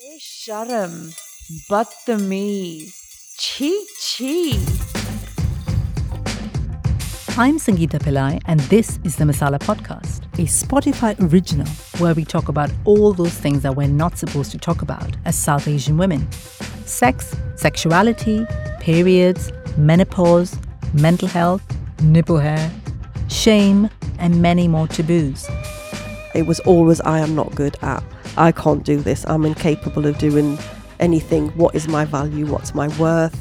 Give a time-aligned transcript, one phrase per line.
[0.00, 1.14] Sharm,
[1.68, 4.52] Badtameez, Chee Chee.
[7.36, 11.66] I'm Sangeeta Pillai, and this is the Masala Podcast, a Spotify original
[11.98, 15.36] where we talk about all those things that we're not supposed to talk about as
[15.36, 16.26] South Asian women
[16.86, 18.46] sex, sexuality,
[18.80, 20.56] periods, menopause,
[20.94, 21.62] mental health,
[22.02, 22.72] nipple hair,
[23.28, 25.46] shame, and many more taboos.
[26.34, 28.02] It was always, I am not good at,
[28.36, 30.58] I can't do this, I'm incapable of doing
[30.98, 31.48] anything.
[31.50, 32.46] What is my value?
[32.46, 33.38] What's my worth?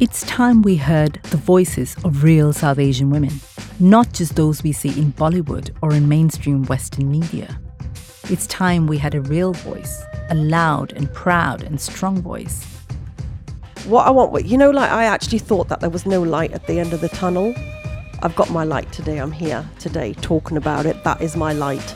[0.00, 3.40] It's time we heard the voices of real South Asian women,
[3.78, 7.60] not just those we see in Bollywood or in mainstream Western media.
[8.30, 12.64] It's time we had a real voice, a loud and proud and strong voice.
[13.84, 16.66] What I want, you know, like I actually thought that there was no light at
[16.66, 17.54] the end of the tunnel.
[18.22, 19.18] I've got my light today.
[19.18, 21.02] I'm here today talking about it.
[21.04, 21.94] That is my light.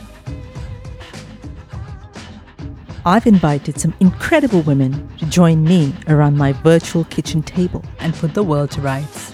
[3.07, 8.33] I've invited some incredible women to join me around my virtual kitchen table and put
[8.33, 9.31] the world to rights.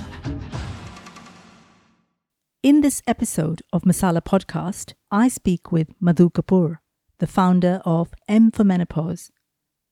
[2.62, 6.82] In this episode of Masala Podcast, I speak with Madhu Kapoor,
[7.18, 9.32] the founder of M for Menopause.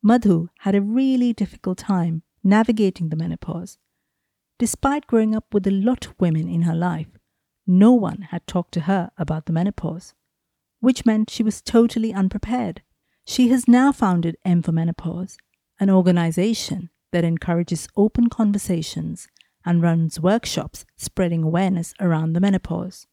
[0.04, 3.80] Madhu had a really difficult time navigating the menopause.
[4.60, 7.18] Despite growing up with a lot of women in her life,
[7.66, 10.14] no one had talked to her about the menopause,
[10.82, 12.84] which meant she was totally unprepared.
[13.32, 15.38] She has now founded M for Menopause,
[15.80, 19.30] an organization that encourages open conversations
[19.66, 23.08] and runs workshops spreading awareness around the menopause.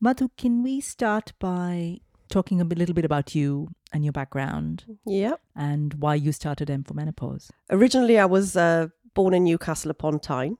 [0.00, 5.34] Madhu, can we start by talking a little bit about you and your background Yeah.
[5.54, 7.52] and why you started M for Menopause?
[7.70, 10.56] Originally, I was uh, born in Newcastle upon Tyne.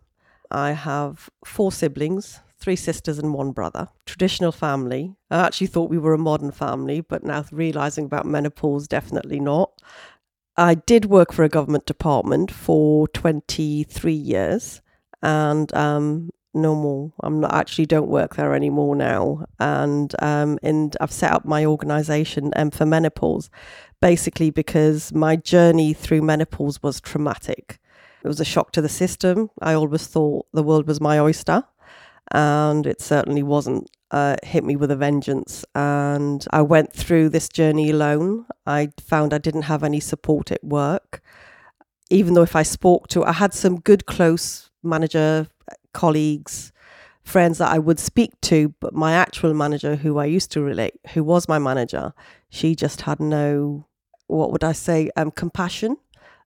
[0.52, 3.89] I have four siblings, three sisters and one brother.
[4.06, 5.14] Traditional family.
[5.30, 9.72] I actually thought we were a modern family, but now realizing about menopause, definitely not.
[10.56, 14.83] I did work for a government department for 23 years
[15.22, 17.12] and um, no more.
[17.23, 19.46] I'm not actually don't work there anymore now.
[19.58, 23.48] And um, and I've set up my organization M for Menopause
[24.01, 27.79] basically because my journey through menopause was traumatic.
[28.24, 29.51] It was a shock to the system.
[29.61, 31.64] I always thought the world was my oyster,
[32.30, 33.89] and it certainly wasn't.
[34.13, 38.45] Uh, hit me with a vengeance, and I went through this journey alone.
[38.67, 41.23] I found I didn't have any support at work,
[42.11, 45.46] even though if I spoke to, I had some good close manager
[45.92, 46.73] colleagues,
[47.23, 50.95] friends that I would speak to, but my actual manager, who I used to relate,
[51.14, 52.13] who was my manager,
[52.48, 53.86] she just had no,
[54.27, 55.96] what would I say, um, compassion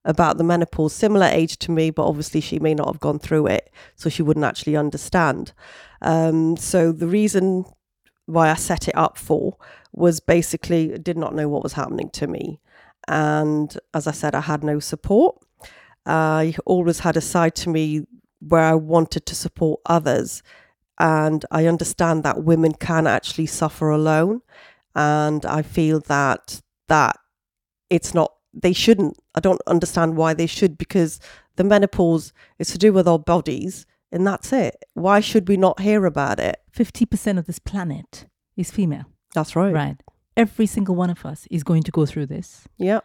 [0.05, 3.47] about the menopause, similar age to me, but obviously she may not have gone through
[3.47, 5.53] it, so she wouldn't actually understand.
[6.03, 7.65] Um, so the reason
[8.27, 9.57] why I set it up for
[9.93, 12.61] was basically did not know what was happening to me,
[13.09, 15.37] and as I said, I had no support.
[16.07, 18.07] I always had a side to me
[18.41, 20.43] where I wanted to support others,
[20.99, 24.43] and I understand that women can actually suffer alone,
[24.95, 27.19] and I feel that that
[27.89, 29.19] it's not they shouldn't.
[29.35, 31.21] I don't understand why they should because
[31.57, 34.77] the menopause is to do with our bodies and that's it.
[34.95, 36.57] Why should we not hear about it?
[36.77, 38.27] 50% of this planet
[38.57, 39.05] is female,
[39.35, 39.73] That's right.
[39.75, 39.97] right?
[40.37, 42.67] Every single one of us is going to go through this.
[42.79, 43.01] Yeah.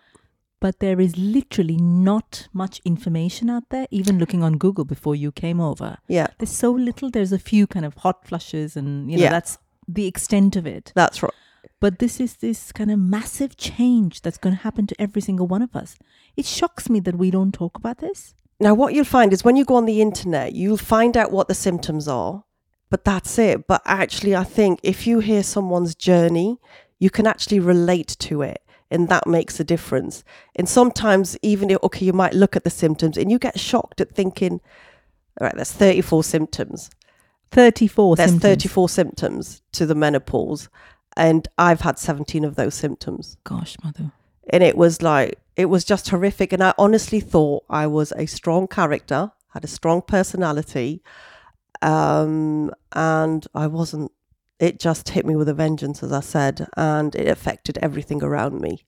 [0.62, 5.32] but there is literally not much information out there even looking on google before you
[5.32, 6.28] came over Yeah.
[6.38, 9.30] there's so little there's a few kind of hot flushes and you know Yeah.
[9.38, 9.58] that's
[9.88, 11.32] the extent of it That's right.
[11.80, 15.48] But this is this kind of massive change that's going to happen to every single
[15.48, 15.96] one of us
[16.36, 19.56] it shocks me that we don't talk about this Now, what you'll find is when
[19.56, 22.44] you go on the internet, you'll find out what the symptoms are,
[22.90, 23.68] but that's it.
[23.68, 26.60] But actually, I think if you hear someone's journey,
[27.00, 28.62] you can actually relate to it.
[28.92, 30.24] And that makes a difference.
[30.56, 34.02] And sometimes, even if, okay, you might look at the symptoms and you get shocked
[34.02, 34.60] at thinking,
[35.40, 36.90] all right, there's 34 symptoms.
[37.52, 40.70] 34 There's symptoms 34 symptoms to the menopause.
[41.28, 43.38] And I've had 17 of those symptoms.
[43.44, 44.12] gosh mother.
[44.54, 46.54] And it was like it was just horrific.
[46.54, 49.22] And i honestly thought i was a strong character
[49.56, 51.02] had a strong personality
[51.82, 54.12] um and i wasn't.
[54.60, 58.60] It just hit me with a vengeance as i said and it affected everything around
[58.62, 58.84] me.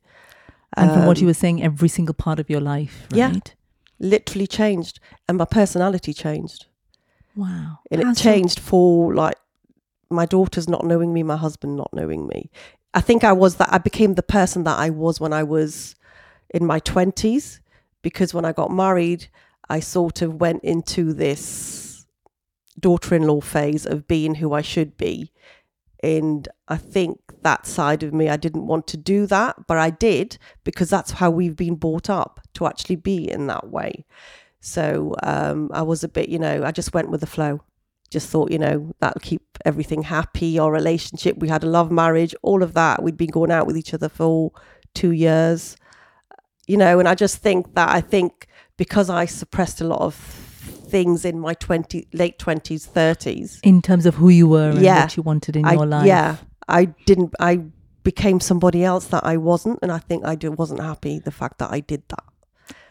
[0.77, 3.31] And from what Um, you were saying every single part of your life Yeah.
[3.31, 3.56] right?
[4.00, 5.00] Literally changed.
[5.27, 6.66] And my personality changed.
[7.36, 7.80] Wow.
[7.92, 8.24] And How it so?
[8.24, 9.36] changed for like
[10.12, 12.50] my daughters not knowing me my husband not knowing me
[12.94, 15.96] i think i was that i became the person that i was when i was
[16.54, 17.60] in my 20s
[18.02, 19.28] because when i got married
[19.69, 22.06] i sort of went into this
[22.80, 25.31] daughter-in-law phase of being who i should be
[26.04, 29.90] And I think that side of me, I didn't want to do that, but I
[29.92, 34.06] did because that's how we've been brought up to actually be in that way.
[34.60, 37.62] So um, I was a bit, you know, I just went with the flow.
[38.12, 40.60] Just thought, you know, that'll keep everything happy.
[40.60, 43.02] Our relationship, we had a love marriage, all of that.
[43.02, 44.52] We'd been going out with each other for
[44.94, 45.78] two years,
[46.68, 48.48] you know, and I just think that I think
[48.78, 54.06] because I suppressed a lot of things in my 20 late 20s 30s In terms
[54.06, 55.04] of who you were and Yeah.
[55.04, 56.06] what you wanted in I, your life.
[56.06, 56.36] yeah
[56.68, 57.62] i didn't i
[58.04, 61.72] became somebody else that i wasn't and i think i wasn't happy the fact that
[61.72, 62.24] i did that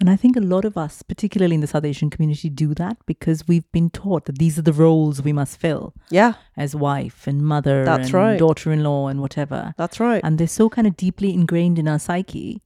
[0.00, 2.96] And I think a lot of us, particularly in the South Asian community, do that
[3.06, 7.26] because we've been taught that these are the roles we must fill yeah as wife
[7.26, 8.38] and mother That's and right.
[8.38, 9.74] daughter in law and whatever.
[9.76, 12.62] that's right And they're so kind of deeply ingrained in our psyche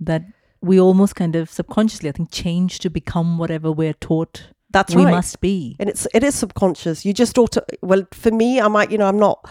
[0.00, 0.22] that
[0.60, 5.04] we almost kind of subconsciously, I think, change to become whatever we're taught that's we
[5.04, 5.76] right must be.
[5.80, 8.98] and it's it is subconscious you just ought to well for me i might you
[8.98, 9.48] know i'm not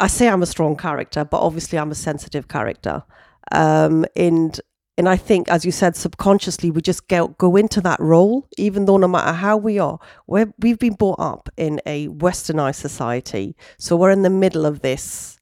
[0.00, 3.04] i say i'm a strong character but obviously i'm a sensitive character
[3.52, 4.60] um and
[4.96, 8.84] and i think as you said subconsciously we just go, go into that role even
[8.86, 13.56] though no matter how we are we're, we've been brought up in a westernized society
[13.78, 15.38] so we're in the middle of this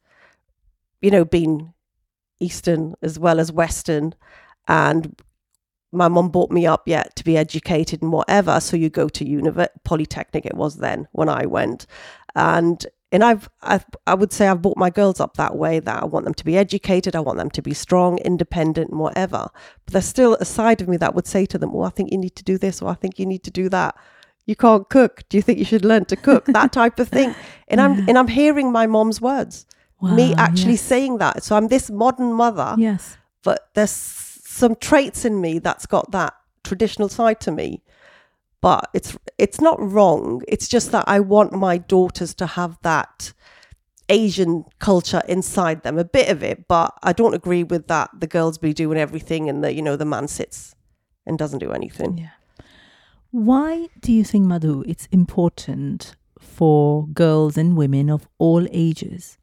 [1.01, 1.73] you know being
[2.41, 4.15] eastern as well as western
[4.69, 5.15] and
[5.95, 8.61] my mum brought me up yet to be educated and whatever.
[8.61, 10.45] So you go to univer- polytechnic.
[10.45, 11.87] It was then when I went,
[12.35, 12.85] and
[13.15, 15.79] and I've, I've I would say I've brought my girls up that way.
[15.79, 17.15] That I want them to be educated.
[17.15, 19.51] I want them to be strong, independent, and whatever.
[19.85, 22.11] But there's still a side of me that would say to them, "Well, I think
[22.11, 23.95] you need to do this, or I think you need to do that."
[24.47, 25.23] You can't cook.
[25.29, 26.47] Do you think you should learn to cook?
[26.47, 27.35] That type of thing.
[27.69, 29.65] And I'm and I'm hearing my mom's words.
[30.03, 30.83] me actually yes.
[30.83, 31.45] saying that.
[31.45, 33.17] So I'm this modern mother Yes.
[33.43, 37.83] but there's some traits in me that's got that traditional side to me
[38.65, 43.33] but it's it's not wrong it's just that i want my daughters to have that
[44.09, 48.27] asian culture inside them a bit of it but i don't agree with that the
[48.27, 50.75] girls be doing everything and the you know the man sits
[51.27, 52.31] and doesn't do anything Yeah.
[53.35, 59.39] Why do you think, Madhu, it's important for girls and women of all ages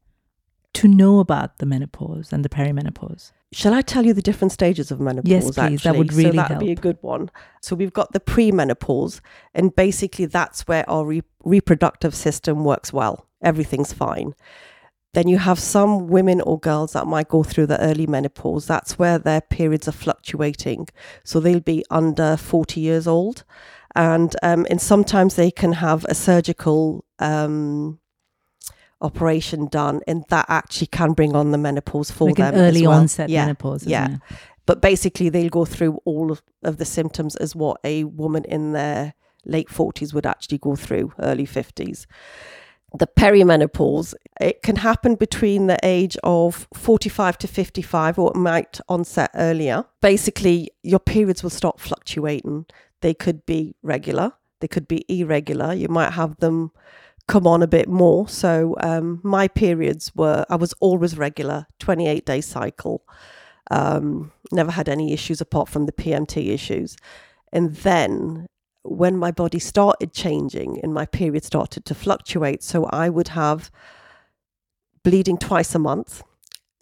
[0.75, 3.33] to know about the menopause and the perimenopause?
[3.53, 5.29] Shall I tell you the different stages of menopause?
[5.29, 5.83] Yes, please.
[5.83, 7.29] That would really so that'd be a good one.
[7.61, 9.19] So we've got the premenopause,
[9.53, 13.27] and basically that's where our re- reproductive system works well.
[13.43, 14.35] Everything's fine.
[15.13, 18.65] Then you have some women or girls that might go through the early menopause.
[18.65, 20.87] That's where their periods are fluctuating.
[21.25, 23.43] So they'll be under 40 years old.
[23.93, 27.99] And, um, and sometimes they can have a surgical um,
[29.01, 32.55] operation done, and that actually can bring on the menopause for like them.
[32.55, 32.99] early well.
[32.99, 33.85] onset Yeah, menopause.
[33.85, 34.15] Yeah.
[34.15, 34.19] it?
[34.65, 38.73] but basically they'll go through all of, of the symptoms as what a woman in
[38.73, 39.13] their
[39.45, 42.05] late 40s would actually go through early 50s
[42.97, 48.79] the perimenopause it can happen between the age of 45 to 55 or it might
[48.87, 52.65] onset earlier basically your periods will stop fluctuating
[53.01, 56.71] they could be regular they could be irregular you might have them
[57.31, 62.25] come on a bit more so um, my periods were i was always regular 28
[62.25, 63.03] day cycle
[63.71, 66.97] um, never had any issues apart from the PMT issues.
[67.53, 68.47] And then
[68.83, 73.71] when my body started changing and my period started to fluctuate, so I would have
[75.03, 76.23] bleeding twice a month.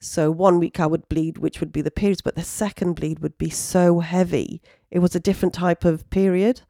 [0.01, 3.19] So one week I would bleed, which would be the periods, but the second bleed
[3.19, 4.61] would be so heavy.
[4.89, 6.61] It was a different type of period.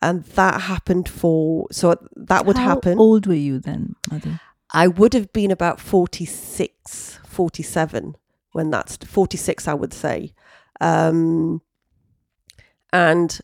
[0.00, 2.68] And that happened for, so that would happen.
[2.68, 2.98] How happen.
[2.98, 4.38] old were you then, Madhu?
[4.70, 8.16] I would have been about 46, 47
[8.52, 10.34] when that's 46, I would say.
[10.80, 11.62] Um,
[12.92, 13.40] and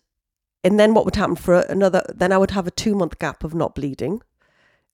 [0.63, 3.45] and then what would happen for another, then I would have a two month gap
[3.45, 4.23] of not bleeding.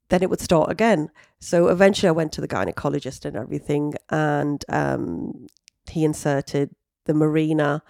[0.08, 1.10] Then it would start again.
[1.38, 5.46] So eventually I went to the gynecologist and everything, and um,
[5.88, 6.74] he inserted
[7.04, 7.82] the Mirena,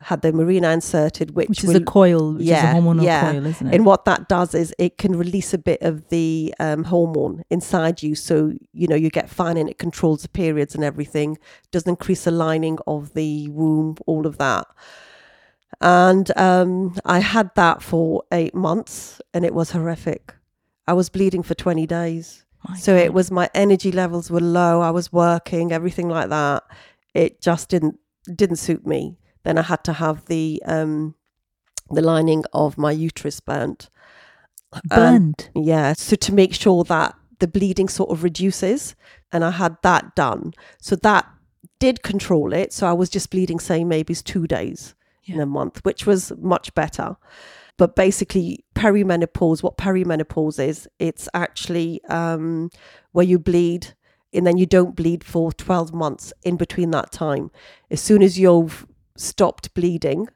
[0.00, 3.02] had the Mirena inserted, which, Which is will, a coil, which yeah, is a hormonal
[3.02, 3.32] yeah.
[3.32, 3.74] coil, isn't it?
[3.74, 8.02] and what that does is it can release a bit of the um, hormone inside
[8.02, 8.14] you.
[8.14, 11.36] So, you know, you get fine and it controls the periods and everything,
[11.72, 14.66] doesn't increase the lining of the womb, all of that.
[15.80, 20.34] And um, I had that for eight months and it was horrific.
[20.86, 22.44] I was bleeding for 20 days.
[22.66, 24.80] My so it was my energy levels were low.
[24.80, 26.64] I was working, everything like that.
[27.14, 27.98] It just didn't
[28.34, 29.18] didn't suit me.
[29.48, 31.14] Then I had to have the um,
[31.90, 33.88] the lining of my uterus burnt.
[34.90, 35.50] And- burnt.
[35.54, 35.94] yeah.
[35.94, 38.94] So to make sure that the bleeding sort of reduces,
[39.32, 40.52] and I had that done.
[40.82, 41.26] So that
[41.78, 42.74] did control it.
[42.74, 46.30] So I was just bleeding, say maybe it's two days in a month, which was
[46.36, 47.16] much better.
[47.78, 49.62] But basically, perimenopause.
[49.62, 50.86] What perimenopause is?
[50.98, 52.68] It's actually um,
[53.12, 53.94] where you bleed
[54.34, 57.50] and then you don't bleed for 12 months in between that time.
[57.90, 58.86] As soon as you've
[59.18, 60.28] stopped bleeding,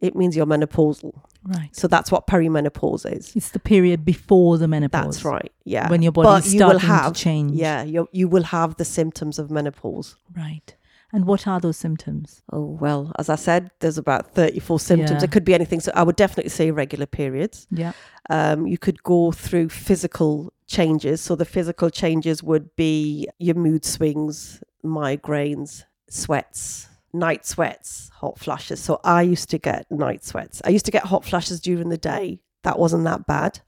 [0.00, 1.20] it means you're menopausal.
[1.44, 1.74] Right.
[1.74, 3.34] So that's what perimenopause is.
[3.36, 5.16] It's the period before the menopause.
[5.16, 5.52] That's right.
[5.64, 5.88] Yeah.
[5.88, 7.52] When your But body's you will have, to change.
[7.52, 10.16] Yeah, you you will have the symptoms of menopause.
[10.36, 10.74] Right.
[11.12, 12.42] And what are those symptoms?
[12.52, 15.22] Oh well, as I said, there's about 34 symptoms.
[15.22, 15.24] Yeah.
[15.24, 15.78] It could be anything.
[15.80, 17.68] So I would definitely say irregular periods.
[17.70, 17.92] Yeah.
[18.28, 21.20] Um, you could go through physical changes.
[21.20, 28.80] So the physical changes would be your mood swings, migraines, sweats, night sweats, hot flashes.
[28.80, 30.62] So I used to get night sweats.
[30.64, 32.40] I used to get hot flashes during the day.
[32.62, 33.60] That wasn't that bad.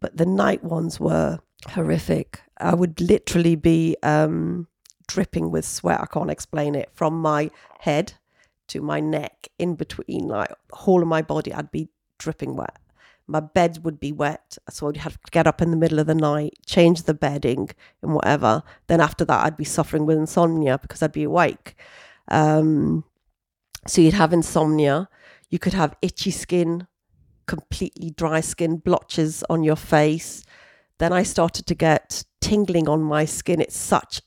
[0.00, 1.38] But the night ones were
[1.68, 2.40] horrific.
[2.58, 4.68] I would literally be um,
[5.06, 6.00] dripping with sweat.
[6.00, 6.90] I can't explain it.
[6.92, 7.50] From my
[7.80, 8.14] head
[8.68, 11.88] to my neck, in between, like whole of my body, I'd be
[12.18, 12.78] dripping wet.
[13.26, 16.06] My bed would be wet, so I'd have to get up in the middle of
[16.06, 17.70] the night, change the bedding
[18.02, 18.62] and whatever.
[18.88, 21.76] Then after that, I'd be suffering with insomnia because I'd be awake.
[22.32, 23.04] Um,
[23.86, 25.08] so you'd have insomnia.
[25.50, 26.86] You could have itchy skin,
[27.46, 30.42] completely dry skin, blotches on your face.
[30.98, 33.60] Then I started to get tingling on my skin.
[33.60, 34.22] It's such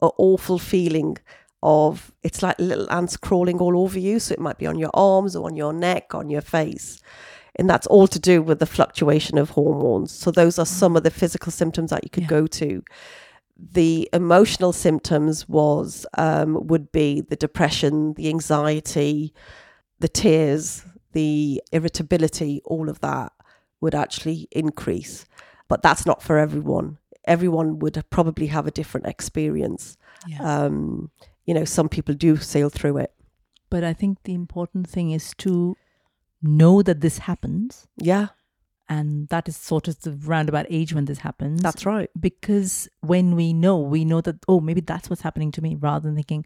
[0.00, 1.16] an awful feeling
[1.62, 4.18] of it's like little ants crawling all over you.
[4.18, 7.00] So it might be on your arms or on your neck, on your face.
[7.56, 10.10] And that's all to do with the fluctuation of hormones.
[10.10, 12.28] So those are some of the physical symptoms that you could Yeah.
[12.30, 12.82] go to.
[13.70, 19.32] The emotional symptoms was um, would be the depression, the anxiety,
[20.00, 23.32] the tears, the irritability, all of that
[23.80, 25.26] would actually increase.
[25.68, 26.98] But that's not for everyone.
[27.24, 29.96] Everyone would probably have a different experience.
[30.26, 30.40] Yeah.
[30.42, 31.10] Um,
[31.46, 33.12] you know, some people do sail through it.
[33.70, 35.76] but I think the important thing is to
[36.42, 37.86] know that this happens.
[37.96, 38.28] Yeah,
[38.96, 41.56] And that is sort of the roundabout age when this happens.
[41.66, 42.10] that's right.
[42.28, 46.04] because when we know, we know that, oh, maybe that's what's happening to me rather
[46.06, 46.44] than thinking,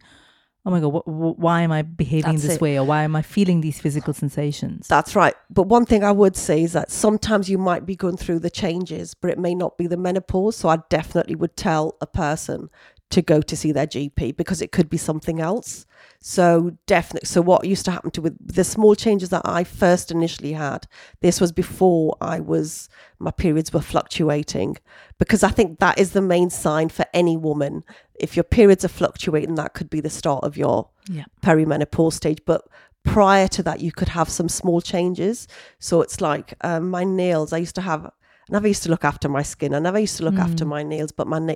[0.65, 2.61] oh my God, wh- wh- why am I behaving That's this it.
[2.61, 4.87] way or why am I feeling these physical sensations?
[4.87, 5.33] That's right.
[5.49, 8.49] But one thing I would say is that sometimes you might be going through the
[8.49, 10.57] changes, but it may not be the menopause.
[10.57, 12.69] So I definitely would tell a person
[13.09, 15.85] to go to see their GP because it could be something else.
[16.19, 17.27] So definitely.
[17.27, 20.87] So what used to happen to with the small changes that I first initially had,
[21.21, 24.77] this was before I was my periods were fluctuating
[25.19, 27.83] because I think that is the main sign for any woman.
[28.15, 31.25] If your periods are fluctuating, that could be the start of your Yeah.
[31.43, 32.39] perimenopause stage.
[32.45, 32.61] But
[33.03, 35.47] prior to that, you could have some small changes.
[35.79, 37.53] So it's like um, my nails.
[37.53, 38.05] I used to have.
[38.05, 38.11] I
[38.49, 39.73] never used to look after my skin.
[39.73, 41.53] I never used to look after my nails, but my na-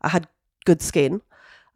[0.00, 0.26] I had
[0.64, 1.20] good skin.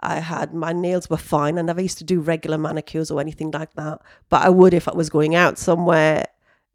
[0.00, 1.58] I had my nails were fine.
[1.58, 4.00] I never used to do regular manicures or anything like that.
[4.28, 6.24] But I would if I was going out somewhere,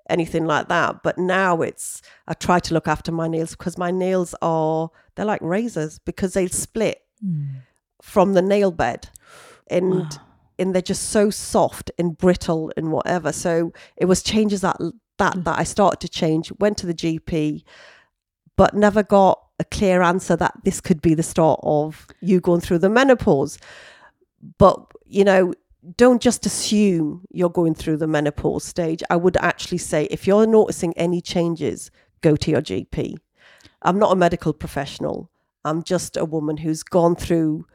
[0.09, 1.03] anything like that.
[1.03, 5.25] But now it's I try to look after my nails because my nails are they're
[5.25, 7.45] like razors because they split hmm.
[8.01, 9.09] from the nail bed,
[9.67, 10.19] and
[10.59, 13.31] and they're just so soft and brittle and whatever.
[13.31, 14.77] So it was changes that
[15.17, 15.43] that hmm.
[15.43, 16.51] that I started to change.
[16.59, 17.63] Went to the GP,
[18.57, 22.61] but never got a clear answer that this could be the start of you going
[22.61, 23.57] through the menopause.
[24.57, 25.53] But you know,
[25.97, 29.03] don't just assume you're going through the menopause stage.
[29.09, 31.91] I would actually say if you're noticing any changes,
[32.21, 33.15] go to your GP.
[33.81, 35.29] I'm not a medical professional.
[35.65, 37.65] I'm just a woman who's gone through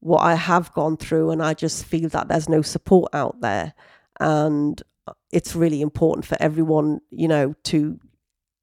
[0.00, 3.74] what I have gone through, and I just feel that there's no support out there.
[4.20, 4.80] And
[5.32, 7.98] it's really important for everyone, you know, to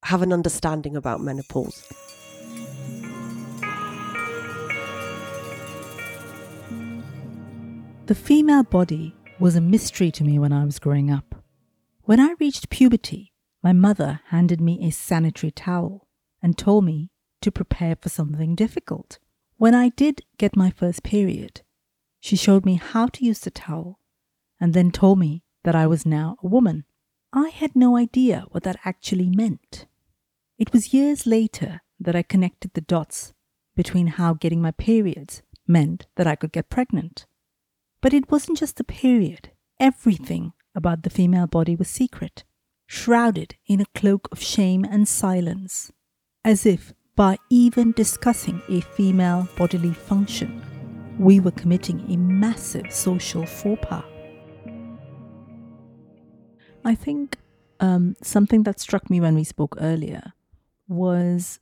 [0.04, 1.86] have an understanding about menopause.
[8.06, 11.36] The female body was a mystery to me when I was growing up.
[12.02, 13.32] When I reached puberty,
[13.64, 16.06] my mother handed me a sanitary towel
[16.42, 19.20] and told me to prepare for something difficult.
[19.56, 21.62] When I did get my first period,
[22.20, 24.00] she showed me how to use the towel
[24.60, 26.84] and then told me that I was now a woman.
[27.32, 29.86] I had no idea what that actually meant.
[30.58, 33.32] It was years later that I connected the dots
[33.78, 37.28] between how getting my periods meant that I could get pregnant.
[38.04, 39.52] But it wasn't just the period.
[39.80, 42.44] Everything about the female body was secret,
[42.86, 45.90] shrouded in a cloak of shame and silence,
[46.44, 50.62] as if by even discussing a female bodily function,
[51.18, 54.04] we were committing a massive social faux pas.
[56.84, 57.38] I think
[57.80, 60.34] um, something that struck me when we spoke earlier
[60.90, 61.62] was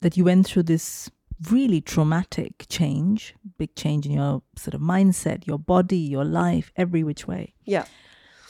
[0.00, 1.10] that you went through this
[1.50, 7.02] really traumatic change, big change in your sort of mindset, your body, your life, every
[7.02, 7.54] which way.
[7.64, 7.84] Yeah.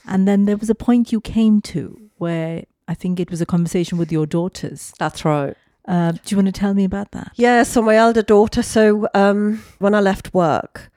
[0.06, 3.46] And then there was a point you came to where I think it was a
[3.46, 4.92] conversation with your daughters.
[4.98, 5.56] That's right.
[5.86, 7.32] Uh, do you want to tell me about that?
[7.34, 10.92] Yeah, so my elder daughter, so um, when I left work,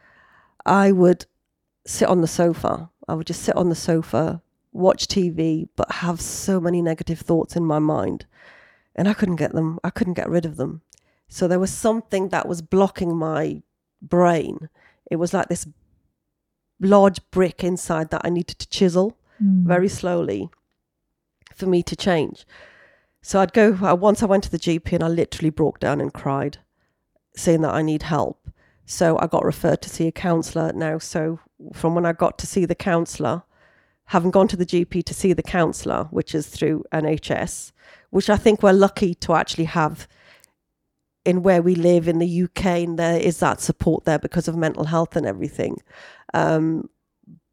[0.66, 1.26] I would
[1.86, 2.90] sit on the sofa.
[3.08, 7.56] I would just sit on the sofa, watch TV, but have so many negative thoughts
[7.56, 8.26] in my mind.
[8.96, 10.82] And I couldn't get them, I couldn't get rid of them.
[11.28, 13.62] So there was something that was blocking my
[14.02, 14.70] brain.
[15.10, 15.68] It was like this
[16.80, 19.66] large brick inside that I needed to chisel Mm.
[19.66, 20.50] very slowly
[21.54, 22.46] for me to change.
[23.22, 26.14] So I'd go, once I went to the GP and I literally broke down and
[26.14, 26.60] cried,
[27.36, 28.50] saying that I need help.
[28.86, 31.00] So I got referred to see a counsellor now.
[31.00, 31.40] So
[31.74, 33.44] from when I got to see the counsellor,
[34.06, 37.74] having gone to the GP to see the counsellor, which is through NHS,
[38.12, 40.08] which I think we're lucky to actually have
[41.26, 44.56] in where we live in the UK, and there is that support there because of
[44.56, 45.82] mental health and everything.
[46.34, 46.90] Um,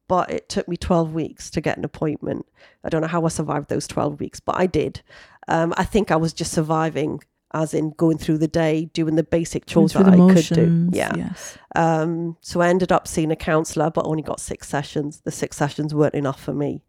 [0.08, 2.44] but it took me 12 weeks to get an appointment.
[2.84, 5.00] I don't know how I survived those 12 weeks, but I did.
[5.48, 7.20] Um, I think I was just surviving,
[7.54, 10.88] as in going through the day, doing the basic chores that I could do.
[10.92, 11.16] Yeah.
[11.16, 11.56] Yes.
[11.74, 15.22] Um, so I ended up seeing a counsellor, but only got six sessions.
[15.24, 16.82] The six sessions weren't enough for me.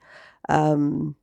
[0.50, 1.16] Um,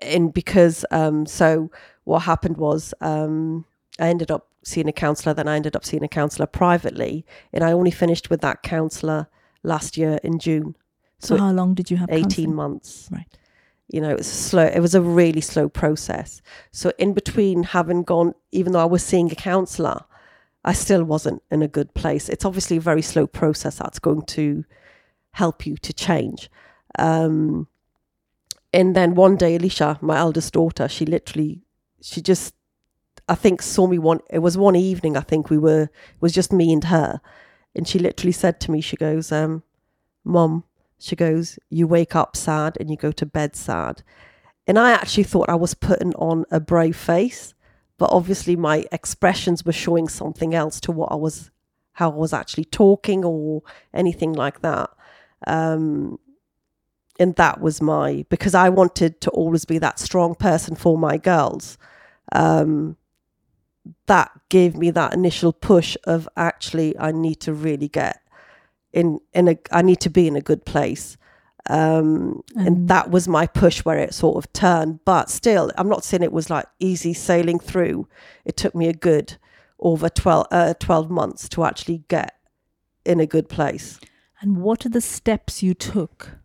[0.00, 1.70] and because, um, so
[2.04, 3.66] what happened was um,
[3.98, 7.24] I ended up seeing a counsellor, then I ended up seeing a counsellor privately.
[7.52, 9.28] And I only finished with that counsellor
[9.62, 10.76] last year in June.
[11.18, 12.54] So, So how long did you have 18 counselling?
[12.54, 13.08] months.
[13.10, 13.26] Right.
[13.88, 14.64] You know, it was slow.
[14.64, 16.42] It was a really slow process.
[16.72, 20.04] So in between having gone, even though I was seeing a counsellor,
[20.64, 22.28] I still wasn't in a good place.
[22.28, 24.64] It's obviously a very slow process that's going to
[25.30, 26.50] help you to change.
[26.98, 27.68] Um,
[28.72, 31.62] and then one day, Alicia, my eldest daughter, she literally,
[32.02, 32.52] she just,
[33.28, 34.20] I think saw me one.
[34.30, 35.16] It was one evening.
[35.16, 35.82] I think we were.
[35.82, 37.20] It was just me and her,
[37.74, 39.62] and she literally said to me, she goes, um,
[40.24, 40.64] "Mom,"
[40.98, 44.02] she goes, "You wake up sad and you go to bed sad."
[44.66, 47.54] And I actually thought I was putting on a brave face,
[47.98, 51.50] but obviously my expressions were showing something else to what I was,
[51.92, 53.62] how I was actually talking or
[53.94, 54.90] anything like that.
[55.46, 56.18] Um,
[57.18, 61.16] and that was my because I wanted to always be that strong person for my
[61.16, 61.78] girls.
[62.32, 62.96] Um,
[64.06, 68.20] that gave me that initial push of actually I need to really get
[68.92, 71.16] in in a I need to be in a good place.
[71.68, 75.00] Um, and, And- that was my push where it sort of turned.
[75.04, 78.08] But still, I'm not saying it was like easy sailing through.
[78.44, 79.36] It took me a good
[79.80, 82.34] over 12, uh, 12 months to actually get
[83.04, 83.98] in a good place.
[84.40, 86.38] And what are the steps you took?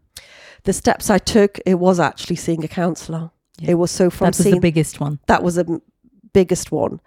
[0.64, 3.32] The steps I took, it was actually seeing a counsellor.
[3.60, 3.72] Yeah.
[3.72, 5.20] It was so from that was seeing the biggest one.
[5.28, 5.82] that was the m-
[6.34, 7.00] biggest one.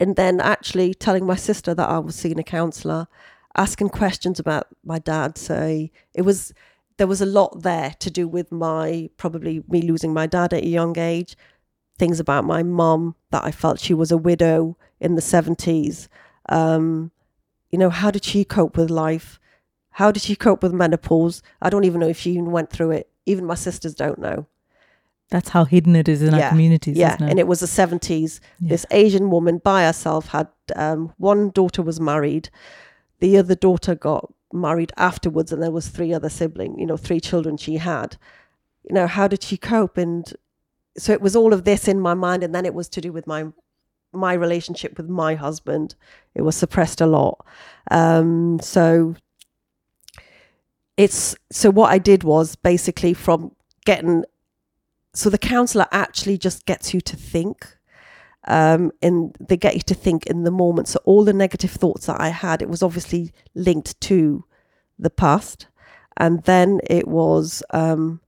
[0.00, 3.08] And then actually telling my sister that I was seeing a counsellor,
[3.56, 5.36] asking questions about my dad.
[5.36, 6.52] So it was
[6.98, 10.64] there was a lot there to do with my probably me losing my dad at
[10.64, 11.36] a young age,
[11.96, 16.08] things about my mum that I felt she was a widow in the seventies.
[16.48, 17.10] Um,
[17.70, 19.38] you know, how did she cope with life?
[19.90, 21.42] How did she cope with menopause?
[21.60, 23.10] I don't even know if she even went through it.
[23.26, 24.46] Even my sisters don't know.
[25.30, 27.30] That's how hidden it is in our communities, Yeah, isn't it?
[27.30, 28.40] and it was the seventies.
[28.60, 28.70] Yeah.
[28.70, 32.48] This Asian woman by herself had um, one daughter was married,
[33.20, 36.76] the other daughter got married afterwards, and there was three other siblings.
[36.78, 38.16] You know, three children she had.
[38.88, 39.98] You know, how did she cope?
[39.98, 40.32] And
[40.96, 43.12] so it was all of this in my mind, and then it was to do
[43.12, 43.46] with my
[44.12, 45.94] my relationship with my husband.
[46.34, 47.44] It was suppressed a lot.
[47.90, 49.14] Um, so
[50.96, 54.24] it's so what I did was basically from getting
[55.18, 57.76] so the counselor actually just gets you to think
[58.46, 60.86] um, and they get you to think in the moment.
[60.86, 64.44] So all the negative thoughts that i had it was obviously linked to
[64.96, 65.66] the past.
[66.16, 68.20] And then it was um,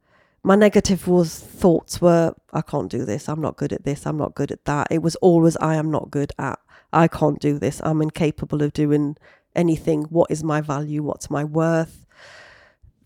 [0.42, 3.28] my negative was thoughts were i can't do this.
[3.28, 4.04] I'm not good at this.
[4.04, 4.88] I'm not good at that.
[4.90, 6.58] It was always i am not good at
[6.92, 7.80] i can't do this.
[7.84, 9.16] I'm incapable of doing
[9.54, 10.02] anything.
[10.10, 11.04] What is my value?
[11.04, 12.04] What's my worth?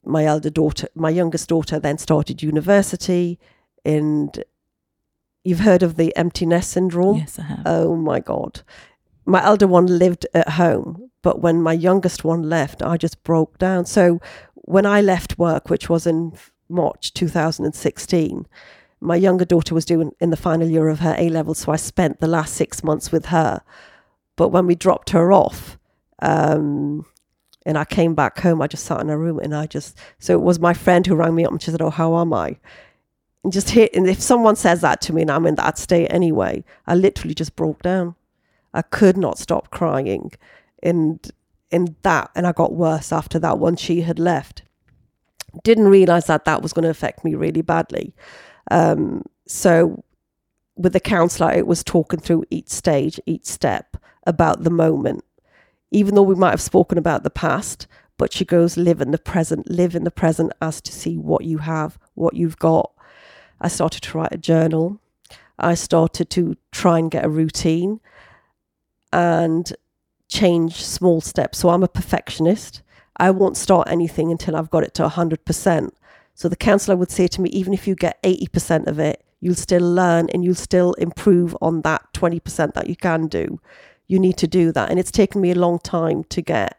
[0.06, 3.38] My elder daughter my youngest daughter then started university
[3.84, 4.44] and
[5.42, 7.62] you've heard of the empty nest syndrome yes, I have.
[7.66, 8.62] oh my god
[9.26, 13.58] my elder one lived at home but when my youngest one left i just broke
[13.58, 14.20] down so
[14.54, 16.32] when i left work which was in
[16.68, 18.46] march 2016
[19.00, 21.76] my younger daughter was doing in the final year of her a level so i
[21.76, 23.62] spent the last six months with her
[24.36, 25.78] but when we dropped her off
[26.20, 27.04] um,
[27.66, 28.60] and I came back home.
[28.62, 31.14] I just sat in a room and I just, so it was my friend who
[31.14, 32.58] rang me up and she said, Oh, how am I?
[33.44, 36.08] And just hit, and if someone says that to me and I'm in that state
[36.08, 38.16] anyway, I literally just broke down.
[38.72, 40.32] I could not stop crying.
[40.82, 41.30] And
[41.70, 44.62] in that, and I got worse after that once she had left.
[45.62, 48.14] Didn't realize that that was going to affect me really badly.
[48.70, 50.02] Um, so
[50.76, 55.22] with the counselor, it was talking through each stage, each step about the moment.
[55.90, 59.18] Even though we might have spoken about the past, but she goes, live in the
[59.18, 62.90] present, live in the present as to see what you have, what you've got.
[63.64, 65.00] I started to write a journal.
[65.58, 68.00] I started to try and get a routine
[69.10, 69.72] and
[70.28, 71.58] change small steps.
[71.58, 72.82] So I'm a perfectionist.
[73.16, 75.90] I won't start anything until I've got it to 100%.
[76.34, 79.54] So the counselor would say to me, even if you get 80% of it, you'll
[79.54, 83.60] still learn and you'll still improve on that 20% that you can do.
[84.08, 84.90] You need to do that.
[84.90, 86.78] And it's taken me a long time to get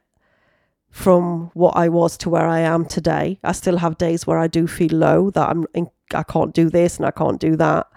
[0.91, 3.39] from what I was to where I am today.
[3.43, 6.69] I still have days where I do feel low that I'm in, I can't do
[6.69, 7.87] this and I can't do that.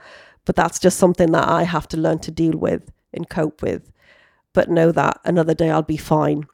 [0.45, 3.93] But that's just something that I have to learn to deal with and cope with.
[4.55, 6.47] But know that another day I'll be fine.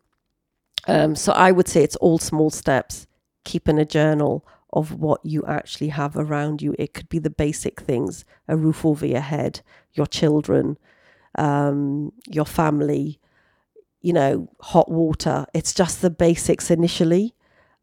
[0.86, 3.06] Um, so I would say it's all small steps.
[3.44, 6.74] Keeping a journal of what you actually have around you.
[6.78, 9.60] It could be the basic things a roof over your head,
[9.92, 10.76] your children,
[11.38, 13.20] um, your family,
[14.02, 15.46] you know, hot water.
[15.54, 17.34] It's just the basics initially.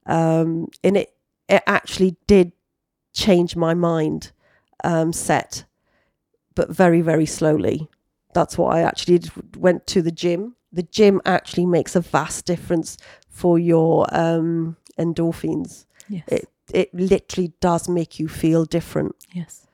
[0.06, 1.14] Um, and it,
[1.48, 2.52] it actually did
[3.14, 4.32] change my mind
[4.84, 5.66] um, set,
[6.56, 7.90] but very, very slowly.
[8.34, 9.56] That's what I actually did.
[9.56, 10.56] Went to the gym.
[10.72, 12.98] The gym actually makes a vast difference
[13.30, 15.86] for your um, endorphins.
[16.08, 16.24] Yes.
[16.28, 19.68] It it literally does make you feel different yes.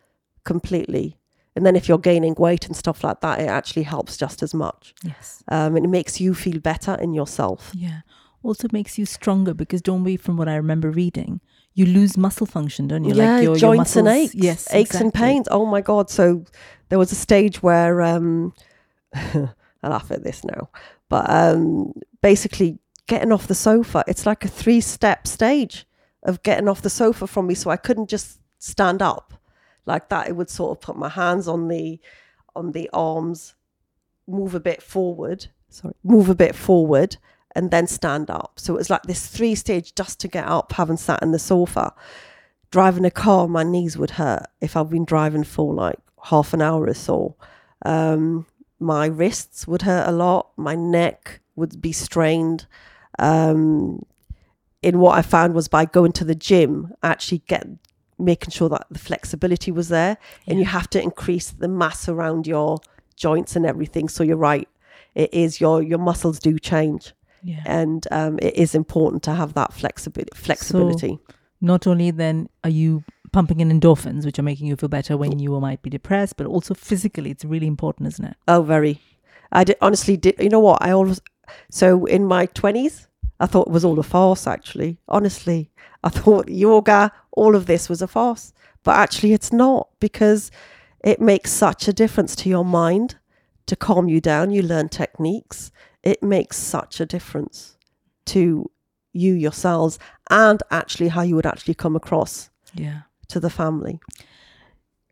[0.43, 1.17] completely.
[1.55, 4.53] And then if you're gaining weight and stuff like that, it actually helps just as
[4.53, 4.93] much.
[5.03, 5.43] Yes.
[5.47, 7.71] Um, and it makes you feel better in yourself.
[7.73, 8.01] Yeah.
[8.43, 11.41] Also makes you stronger because don't we, from what I remember reading,
[11.77, 13.13] you lose muscle function, don't you?
[13.13, 14.33] yeah, like your, your joints and aches.
[14.33, 14.67] Yes.
[14.73, 15.47] aches and pains.
[15.51, 16.09] Oh my god!
[16.09, 16.43] So
[16.89, 18.53] there was a stage where um,
[19.13, 19.47] I
[19.83, 20.69] laugh at this now,
[21.07, 24.03] but um, basically getting off the sofa.
[24.07, 25.85] It's like a three-step stage
[26.23, 29.35] of getting off the sofa from me, so I couldn't just stand up
[29.85, 30.27] like that.
[30.27, 31.99] It would sort of put my hands on the
[32.55, 33.53] on the arms,
[34.27, 35.45] move a bit forward.
[35.69, 37.17] Sorry, move a bit forward.
[37.57, 38.53] And then stand up.
[38.57, 41.39] So it was like this three stage just to get up, having sat in the
[41.39, 41.93] sofa
[42.71, 46.61] driving a car, my knees would hurt if I've been driving for like half an
[46.61, 47.35] hour or so.
[47.85, 48.45] Um,
[48.79, 50.51] my wrists would hurt a lot.
[50.57, 52.67] My neck would be strained.
[53.19, 54.05] Um,
[54.83, 57.65] in what I found was by going to the gym, actually get
[58.19, 60.17] making sure that the flexibility was there,
[60.47, 62.79] and you have to increase the mass around your
[63.15, 64.09] joints and everything.
[64.09, 64.67] So you're right,
[65.15, 67.61] it is your your muscles do change, Yeah.
[67.65, 70.31] and um, it is important to have that flexibility.
[70.35, 71.19] Flexibility.
[71.61, 75.39] Not only then are you pumping in endorphins, which are making you feel better when
[75.39, 78.37] you might be depressed, but also physically, it's really important, isn't it?
[78.47, 79.01] Oh, very.
[79.51, 80.35] I did, honestly did.
[80.39, 80.81] You know what?
[80.81, 81.21] I always.
[81.71, 83.07] So in my twenties,
[83.39, 84.47] I thought it was all a farce.
[84.47, 85.71] Actually, honestly,
[86.03, 88.53] I thought yoga, all of this was a farce.
[88.83, 90.51] But actually, it's not because
[91.03, 93.15] it makes such a difference to your mind
[93.67, 94.51] to calm you down.
[94.51, 95.71] You learn techniques.
[96.11, 97.75] It makes such a difference
[98.27, 98.71] to
[99.13, 103.01] you yourselves and actually how you would actually come across Yeah.
[103.27, 103.99] to the family.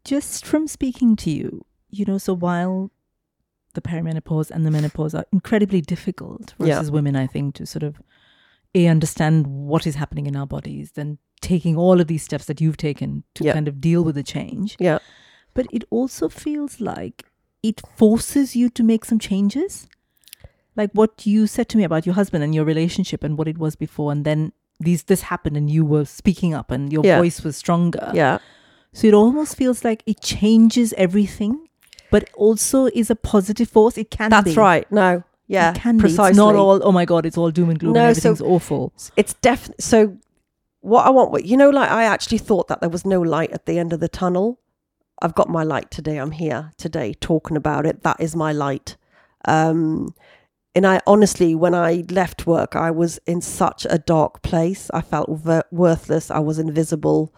[0.06, 2.92] Just from speaking to you, you know, so while
[3.74, 6.76] the perimenopause and the menopause are incredibly difficult Yeah.
[6.76, 8.02] versus women, I think, to sort of
[8.74, 12.62] a understand what is happening in our bodies, then taking all of these steps that
[12.62, 13.54] you've taken to Yeah.
[13.54, 14.78] kind of deal with the change.
[14.80, 15.00] Yeah.
[15.54, 17.26] But it also feels like
[17.64, 19.88] it forces you to make some changes.
[20.76, 23.58] Like what you said to me about your husband and your relationship and what it
[23.58, 27.20] was before, and then these this happened and you were speaking up and your Yeah.
[27.20, 28.12] voice was stronger.
[28.14, 28.40] Yeah.
[28.94, 31.68] So it almost feels like it changes everything,
[32.12, 33.98] but also is a positive force.
[33.98, 34.56] It can That's be.
[34.56, 34.90] right.
[34.92, 35.24] No.
[35.48, 35.72] Yeah.
[35.72, 36.26] It can precisely.
[36.26, 36.30] be.
[36.32, 38.42] It's not all, oh my God, it's all doom and gloom No, and so- everything's
[38.52, 38.92] awful.
[39.16, 40.18] it's definitely so
[40.82, 43.52] what i want what you know like i actually thought that there was no light
[43.52, 44.60] at the end of the tunnel
[45.20, 48.96] i've got my light today i'm here today talking about it that is my light
[49.46, 50.14] um
[50.76, 54.92] and i honestly when i left work i was in such a dark place.
[54.94, 55.30] I felt
[55.72, 56.30] worthless.
[56.30, 57.34] I was invisible.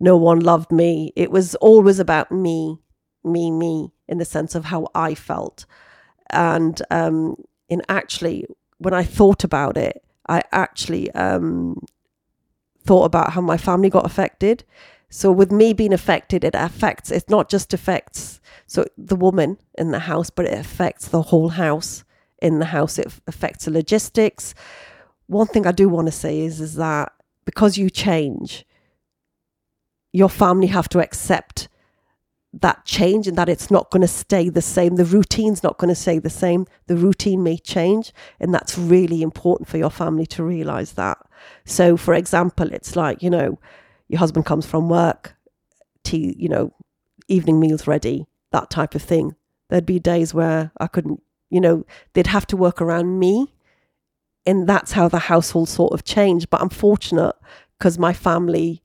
[0.00, 1.12] No one loved me.
[1.16, 2.78] It was always about me
[3.24, 5.64] me me in the sense of how i felt.
[6.30, 7.36] And um
[7.68, 8.46] in actually
[8.78, 11.76] when i thought about it i actually um
[12.84, 14.64] thought about how my family got affected.
[15.08, 19.90] So with me being affected it affects it not just affects so the woman in
[19.90, 22.04] the house but it affects the whole house
[22.42, 24.54] in the house it affects the logistics
[25.26, 27.12] one thing i do want to say is is that
[27.44, 28.64] because you change
[30.12, 31.68] your family have to accept
[32.52, 34.96] that change and that it's not going to stay the same.
[34.96, 36.66] The routine's not going to stay the same.
[36.86, 38.12] The routine may change.
[38.38, 41.18] And that's really important for your family to realize that.
[41.64, 43.58] So, for example, it's like, you know,
[44.08, 45.34] your husband comes from work,
[46.04, 46.74] tea, you know,
[47.28, 49.34] evening meals ready, that type of thing.
[49.70, 51.22] There'd be days where I couldn't,
[51.52, 51.84] you know,
[52.14, 53.52] they'd have to work around me.
[54.46, 56.48] And that's how the household sort of changed.
[56.48, 57.36] But I'm fortunate
[57.78, 58.82] because my family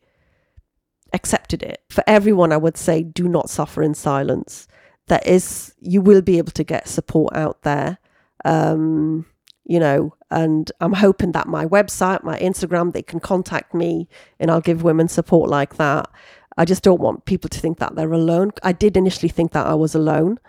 [1.14, 1.82] accepted it.
[1.90, 4.68] For everyone, I would say do not suffer in silence.
[5.08, 8.00] That is, you will be able to get support out there.
[8.44, 9.26] Um,
[9.64, 14.52] you know, and I'm hoping that my website, my Instagram, they can contact me and
[14.52, 16.10] I'll give women support like that.
[16.58, 18.52] I just don't want people to think that they're alone.
[18.62, 20.40] I did initially think that I was alone.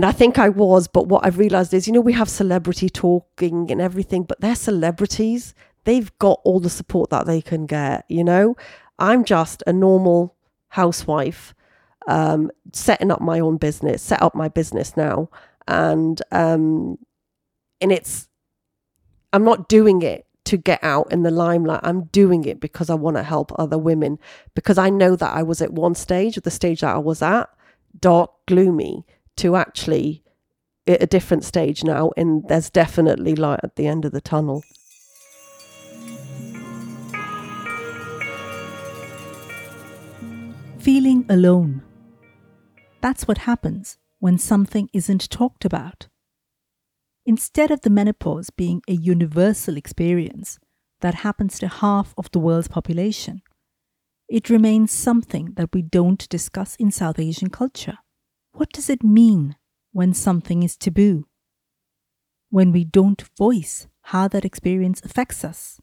[0.00, 2.88] And I think I was, but what I've realized is, you know, we have celebrity
[2.88, 5.54] talking and everything, but they're celebrities.
[5.84, 8.56] They've got all the support that they can get, you know?
[8.98, 10.36] I'm just a normal
[10.68, 11.54] housewife,
[12.08, 15.28] um, setting up my own business, set up my business now.
[15.68, 16.96] And um,
[17.82, 18.26] and it's
[19.34, 21.80] I'm not doing it to get out in the limelight.
[21.82, 24.18] I'm doing it because I want to help other women
[24.54, 27.50] because I know that I was at one stage, the stage that I was at,
[28.00, 29.04] dark, gloomy,
[29.40, 30.22] to actually
[30.86, 34.62] at a different stage now and there's definitely light at the end of the tunnel.
[40.78, 41.82] Feeling alone.
[43.00, 46.08] That's what happens when something isn't talked about.
[47.24, 50.58] Instead of the menopause being a universal experience
[51.00, 53.40] that happens to half of the world's population,
[54.28, 57.98] it remains something that we don't discuss in South Asian culture.
[58.52, 59.56] What does it mean
[59.92, 61.26] when something is taboo?
[62.50, 65.80] When we don't voice how that experience affects us?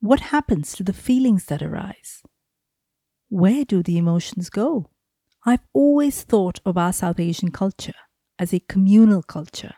[0.00, 2.22] What happens to the feelings that arise?
[3.28, 4.90] Where do the emotions go?
[5.44, 7.94] I've always thought of our South Asian culture
[8.38, 9.74] as a communal culture,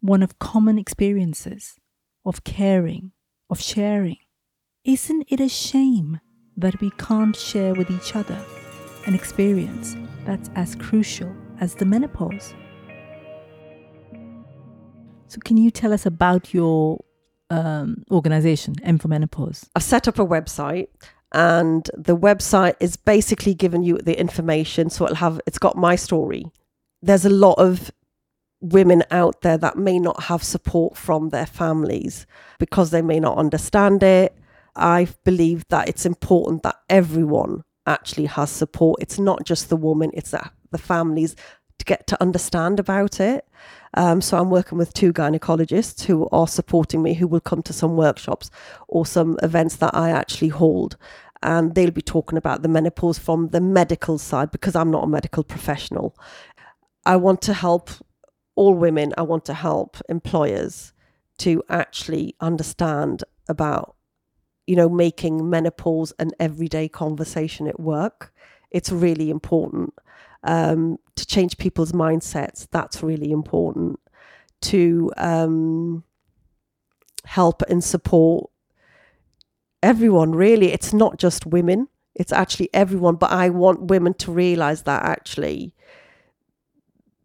[0.00, 1.76] one of common experiences,
[2.24, 3.12] of caring,
[3.50, 4.18] of sharing.
[4.84, 6.20] Isn't it a shame
[6.56, 8.40] that we can't share with each other
[9.06, 9.94] an experience
[10.26, 12.54] that's as crucial as the menopause?
[15.28, 17.04] So, can you tell us about your
[17.50, 19.68] um, organization, M for Menopause?
[19.74, 20.88] I've set up a website
[21.32, 25.96] and the website is basically giving you the information so it'll have it's got my
[25.96, 26.44] story
[27.02, 27.90] there's a lot of
[28.60, 32.26] women out there that may not have support from their families
[32.58, 34.36] because they may not understand it
[34.76, 39.00] i believe that it's important that everyone actually has support.
[39.00, 41.36] It's not just the woman it's that the families
[41.78, 43.46] to get to understand about it.
[43.94, 47.72] Um, so i'm working with two gynecologists who are supporting me who will come to
[47.72, 48.50] some workshops
[48.88, 50.96] or some events that i actually hold.
[51.42, 55.06] And they'll be talking about the menopause from the medical side because I'm not a
[55.06, 56.16] medical professional.
[57.04, 57.90] I want to help
[58.56, 60.92] all women, I want to help employers
[61.38, 63.95] to actually understand about
[64.66, 68.32] you know making menopause an everyday conversation at work.
[68.70, 69.94] It's really important
[70.42, 72.66] um, to change people's mindsets.
[72.70, 74.00] That's really important
[74.62, 76.04] to um,
[77.24, 78.50] help and support
[79.82, 84.84] everyone really it's not just women it's actually everyone but i want women to realize
[84.84, 85.74] that actually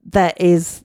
[0.03, 0.83] there is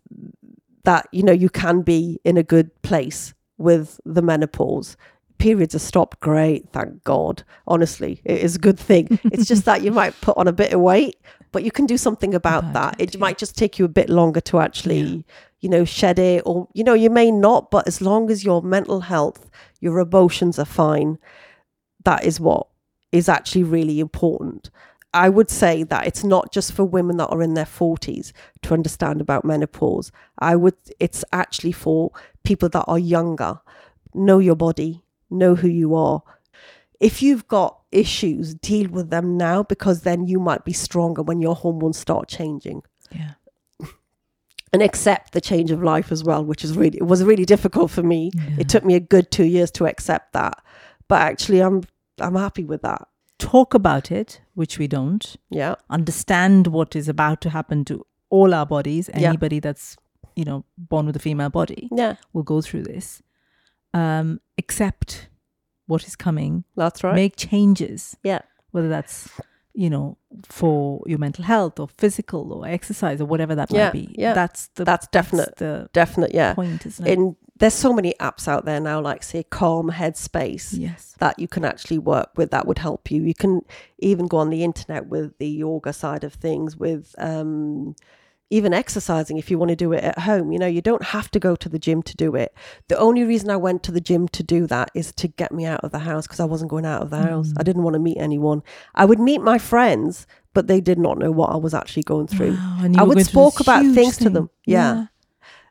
[0.84, 4.96] that you know you can be in a good place with the menopause
[5.38, 9.82] periods are stopped great thank god honestly it is a good thing it's just that
[9.82, 11.16] you might put on a bit of weight
[11.52, 13.88] but you can do something about, About that it, it might just take you a
[13.88, 15.24] bit longer to actually
[15.60, 18.62] you know shed it or you know you may not but as long as your
[18.62, 21.18] mental health your emotions are fine
[22.06, 22.68] that is what
[23.12, 24.70] is actually really important.
[25.12, 28.74] I would say that it's not just for women that are in their 40s to
[28.74, 30.12] understand about menopause.
[30.38, 32.12] I would it's actually for
[32.44, 33.60] people that are younger.
[34.14, 36.22] Know your body, know who you are.
[37.00, 41.40] If you've got issues, deal with them now because then you might be stronger when
[41.40, 42.82] your hormones start changing.
[43.10, 43.32] Yeah.
[44.72, 47.90] And accept the change of life as well, which is really it was really difficult
[47.90, 48.30] for me.
[48.58, 50.62] It took me a good 2 years to accept that.
[51.08, 51.82] But actually I'm
[52.20, 53.06] I'm happy with that.
[53.38, 55.36] Talk about it, which we don't.
[55.50, 55.76] Yeah.
[55.88, 59.08] Understand what is about to happen to all our bodies.
[59.14, 59.28] Yeah.
[59.28, 59.96] Anybody that's,
[60.34, 62.16] you know, born with a female body Yeah.
[62.32, 63.22] will go through this.
[63.94, 65.28] Um, accept
[65.86, 66.64] what is coming.
[66.76, 67.14] That's right.
[67.14, 68.16] Make changes.
[68.22, 68.40] yeah.
[68.72, 69.30] whether that's
[69.78, 73.92] you know for your mental health or physical or exercise or whatever that Yeah, might
[73.92, 74.32] be yeah.
[74.32, 75.56] that's the That's definite.
[75.56, 76.54] the Definite, yeah.
[76.54, 80.78] point isn't it And there's so many apps out there now, like say Calm Headspace,
[80.78, 82.50] yes that you can actually work with.
[82.50, 83.22] That would help you.
[83.22, 83.62] You can
[83.98, 87.94] even go on the internet with the yoga side of things, with um,
[88.48, 90.52] even exercising if you want to do it at home.
[90.52, 92.54] You know, you don't have to go to the gym to do it.
[92.88, 95.64] The only reason I went to the gym to do that is to get me
[95.64, 97.52] out of the house because I wasn't going out of the house.
[97.56, 98.62] I didn't want to meet anyone.
[98.94, 102.28] I would meet my friends, but they did not know what I was actually going
[102.28, 102.52] through.
[102.52, 104.32] Wow, I would spoke about things to thing.
[104.34, 104.50] them.
[104.64, 105.06] Yeah.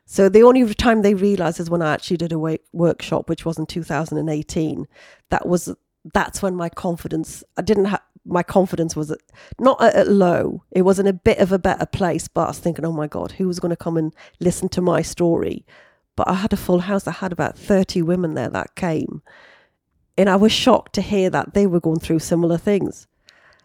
[0.04, 3.58] So the only time they realized is when I actually did a workshop, which was
[3.58, 4.86] in 2018.
[5.30, 5.74] That was
[6.12, 7.42] that's when my confidence.
[7.56, 9.18] I didn't have my confidence was at,
[9.60, 10.62] not at, at low.
[10.72, 12.28] It was in a bit of a better place.
[12.28, 14.80] But I was thinking, oh my god, who was going to come and listen to
[14.80, 15.64] my story?
[16.16, 17.06] But I had a full house.
[17.06, 19.22] I had about 30 women there that came,
[20.18, 23.06] and I was shocked to hear that they were going through similar things.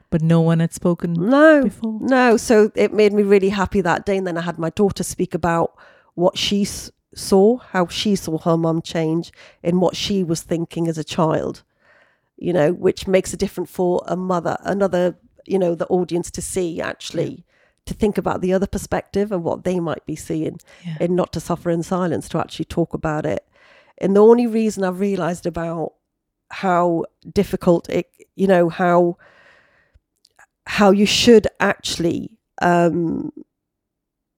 [0.10, 1.97] But no one had spoken No, before.
[2.02, 2.36] no.
[2.36, 4.17] So it made me really happy that day.
[4.17, 5.74] And then I had my daughter speak about
[6.15, 6.65] what she
[7.15, 9.32] saw, how she saw her mum change,
[9.63, 11.63] and what she was thinking as a child.
[12.48, 16.42] You know, which makes a difference for a mother, another, you know, the audience to
[16.42, 17.46] see actually,
[17.86, 20.98] to think about the other perspective and what they might be seeing, Yeah.
[21.02, 23.44] and not to suffer in silence, to actually talk about it.
[24.00, 25.94] And the only reason I've realized about
[26.50, 29.18] how difficult it, you know, how
[30.66, 33.32] how you should actually um,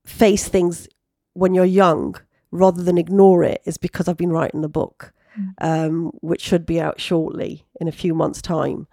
[0.06, 0.88] face things
[1.34, 2.16] when you're young
[2.52, 5.14] rather than ignore it is because I've been writing the book,
[5.60, 8.88] um, which should be out shortly in a few months' time.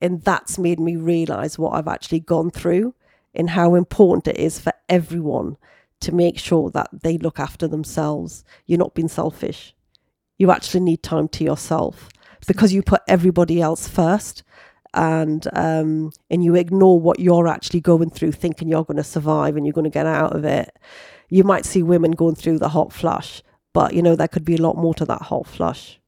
[0.00, 2.94] And that's made me realize what I've actually gone through
[3.34, 5.56] and how important it is for everyone
[6.00, 8.44] to make sure that they look after themselves.
[8.64, 9.74] You're not being selfish.
[10.38, 12.08] You actually need time to yourself
[12.46, 14.44] because you put everybody else first
[14.94, 19.56] and um, and you ignore what you're actually going through, thinking you're going to survive
[19.56, 20.78] and you're going to get out of it.
[21.28, 24.54] You might see women going through the hot flush, but you know there could be
[24.54, 25.98] a lot more to that hot flush.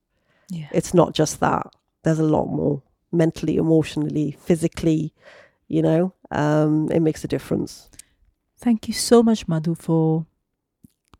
[0.48, 0.68] Yeah.
[0.72, 1.66] It's not just that.
[2.02, 2.82] There's a lot more
[3.12, 5.12] mentally, emotionally, physically.
[5.68, 7.88] You know, um, it makes a difference.
[8.58, 10.26] Thank you so much, Madhu, for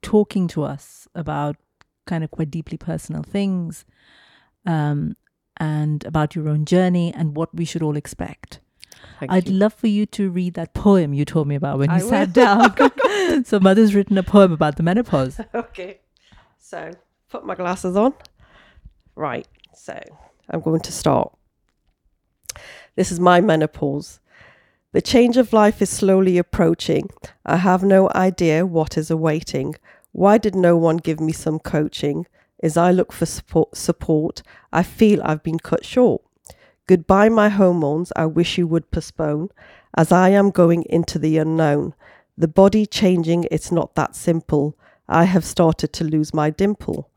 [0.02, 1.56] talking to us about
[2.06, 3.84] kind of quite deeply personal things
[4.66, 5.16] um,
[5.58, 8.60] and about your own journey and what we should all expect.
[9.18, 9.54] Thank I'd you.
[9.54, 12.28] love for you to read that poem you told me about when you I sat
[12.28, 12.34] will.
[12.34, 13.44] down.
[13.44, 15.40] so, Madhu's written a poem about the menopause.
[15.54, 16.00] okay.
[16.58, 16.90] So,
[17.28, 18.14] put my glasses on.
[19.14, 19.46] Right.
[19.74, 19.98] So,
[20.50, 21.32] I'm going to start.
[22.96, 24.20] This is my menopause.
[24.92, 27.10] The change of life is slowly approaching.
[27.46, 29.76] I have no idea what is awaiting.
[30.12, 32.26] Why did no one give me some coaching?
[32.62, 36.22] As I look for support, support, I feel I've been cut short.
[36.86, 38.12] Goodbye, my hormones.
[38.16, 39.50] I wish you would postpone,
[39.96, 41.94] as I am going into the unknown.
[42.36, 44.76] The body changing, it's not that simple.
[45.08, 47.08] I have started to lose my dimple.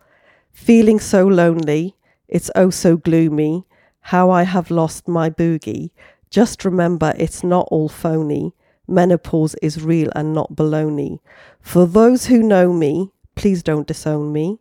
[0.51, 1.95] Feeling so lonely,
[2.33, 3.67] it's oh so gloomy.
[4.07, 5.91] How I have lost my boogie.
[6.31, 8.53] Just remember, it's not all phony.
[8.87, 11.19] Menopause is real and not baloney.
[11.61, 14.59] For those who know me, please don't disown me.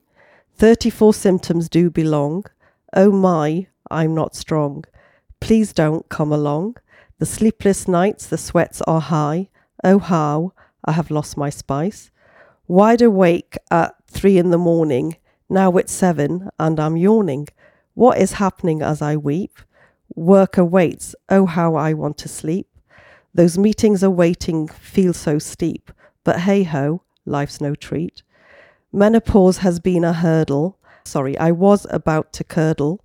[0.57, 2.45] 34 symptoms do belong.
[2.93, 4.85] Oh my, I'm not strong.
[5.41, 6.77] Please don't come along.
[7.19, 9.49] The sleepless nights, the sweats are high.
[9.83, 10.53] Oh how
[10.85, 12.11] I have lost my spice.
[12.69, 15.17] Wide awake at three in the morning.
[15.49, 17.49] Now it's seven and I'm yawning.
[17.95, 19.59] What is happening as I weep?
[20.15, 21.15] Work awaits.
[21.29, 22.69] Oh how I want to sleep.
[23.35, 25.91] Those meetings are waiting feel so steep.
[26.25, 28.23] But hey ho, life's no treat.
[28.93, 30.79] Menopause has been a hurdle.
[31.05, 33.05] Sorry, I was about to curdle.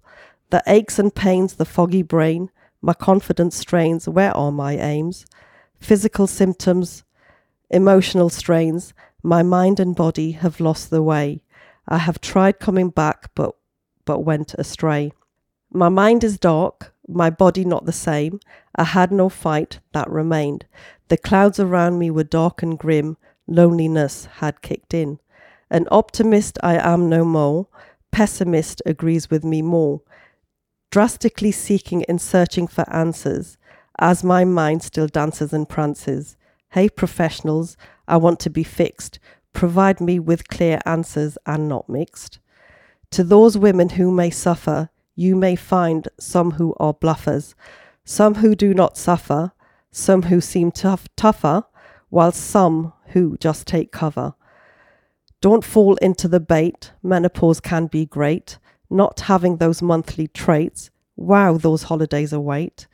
[0.50, 2.50] The aches and pains, the foggy brain,
[2.82, 5.26] my confidence strains, where are my aims?
[5.80, 7.04] Physical symptoms,
[7.70, 11.42] emotional strains, my mind and body have lost the way.
[11.88, 13.56] I have tried coming back, but
[14.08, 15.12] but went astray.
[15.72, 18.40] My mind is dark, my body not the same.
[18.76, 20.66] I had no fight that remained.
[21.10, 23.18] The clouds around me were dark and grim.
[23.48, 25.20] Loneliness had kicked in.
[25.70, 27.68] An optimist I am no more.
[28.12, 30.02] Pessimist agrees with me more.
[30.90, 33.58] Drastically seeking and searching for answers
[34.00, 36.38] as my mind still dances and prances.
[36.72, 37.76] Hey, professionals,
[38.08, 39.20] I want to be fixed.
[39.54, 42.40] Provide me with clear answers and not mixed.
[43.12, 47.56] To those women who may suffer, you may find some who are bluffers,
[48.06, 49.52] some who do not suffer,
[49.92, 51.64] some who seem tough, tougher,
[52.10, 54.36] while some who just take cover.
[55.42, 56.92] Don't fall into the bait.
[57.04, 58.58] Menopause can be great.
[58.90, 60.90] Not having those monthly traits.
[61.16, 62.88] Wow, those holidays await.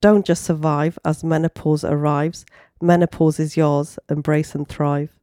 [0.00, 2.44] Don't just survive as menopause arrives.
[2.80, 3.98] Menopause is yours.
[4.08, 5.14] Embrace and thrive.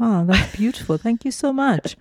[0.00, 0.96] Wow, that's beautiful.
[0.96, 1.94] Thank you so much.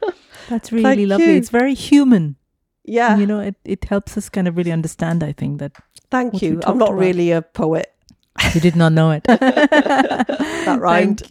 [0.48, 1.26] That's really Thank lovely.
[1.26, 1.38] you.
[1.38, 2.38] It's very human.
[2.86, 5.74] Yeah, You know, it, it helps us kind of really understand, I think, that
[6.10, 6.62] thank you.
[6.66, 6.98] I'm not about.
[6.98, 7.94] really a poet.
[8.56, 9.24] you did not know it.
[9.28, 11.22] that rhymed.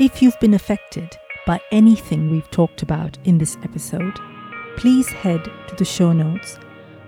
[0.00, 1.16] If you've been affected
[1.46, 4.18] by anything we've talked about in this episode,
[4.76, 6.58] please head to the show notes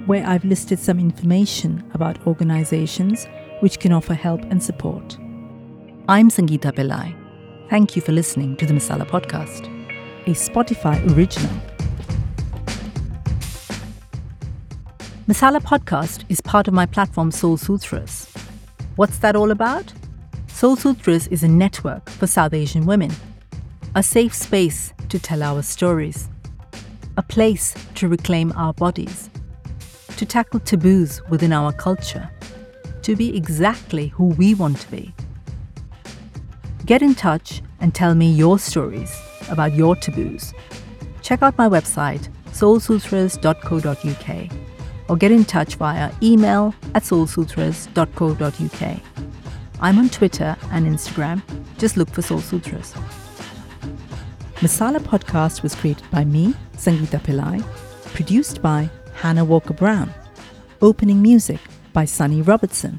[0.06, 3.26] where I've listed some information about organizations
[3.60, 5.16] which can offer help and support.
[6.08, 7.16] I'm Sangeeta Pillai.
[7.70, 9.66] Thank you for listening to the Masala Podcast,
[10.26, 11.50] a Spotify original.
[15.26, 18.30] Masala Podcast is part of my platform Soul Sutras.
[18.96, 19.92] What's that all about?
[20.48, 23.10] Soul Sutras is a network for South Asian women,
[23.94, 26.28] a safe space to tell our stories,
[27.16, 29.30] a place to reclaim our bodies,
[30.16, 32.30] to tackle taboos within our culture,
[33.02, 35.14] to be exactly who we want to be.
[36.86, 40.52] Get in touch and tell me your stories about your taboos.
[41.22, 44.50] Check out my website, soulsutras.co.uk
[45.08, 49.00] or get in touch via email at soulsutras.co.uk.
[49.80, 51.42] I'm on Twitter and Instagram.
[51.78, 52.94] Just look for Soul Sutras.
[54.64, 57.62] Masala Podcast was created by me, Sangeeta Pillai,
[58.14, 60.10] produced by Hannah Walker Brown,
[60.80, 61.60] opening music
[61.92, 62.98] by Sunny Robertson.